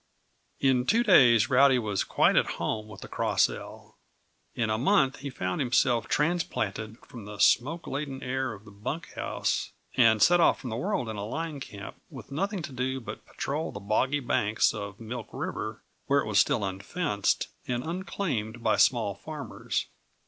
In 0.59 0.87
two 0.87 1.03
days 1.03 1.47
Rowdy 1.51 1.77
was 1.77 2.03
quite 2.03 2.35
at 2.35 2.53
home 2.57 2.87
with 2.87 3.01
the 3.01 3.07
Cross 3.07 3.51
L. 3.51 3.99
In 4.55 4.71
a 4.71 4.77
month 4.79 5.17
he 5.19 5.29
found 5.29 5.61
himself 5.61 6.07
transplanted 6.07 6.97
from 7.05 7.25
the 7.25 7.37
smoke 7.37 7.85
laden 7.85 8.23
air 8.23 8.51
of 8.53 8.65
the 8.65 8.71
bunk 8.71 9.13
house, 9.13 9.73
and 9.95 10.19
set 10.19 10.39
off 10.39 10.59
from 10.59 10.71
the 10.71 10.75
world 10.75 11.07
in 11.07 11.17
a 11.17 11.23
line 11.23 11.59
camp, 11.59 11.97
with 12.09 12.31
nothing 12.31 12.63
to 12.63 12.71
do 12.71 12.99
but 12.99 13.27
patrol 13.27 13.71
the 13.71 13.79
boggy 13.79 14.21
banks 14.21 14.73
of 14.73 14.99
Milk 14.99 15.27
River, 15.31 15.83
where 16.07 16.21
it 16.21 16.25
was 16.27 16.39
still 16.39 16.65
unfenced 16.65 17.49
and 17.67 17.83
unclaimed 17.83 18.63
by 18.63 18.77
small 18.77 19.13
farmers. 19.13 19.85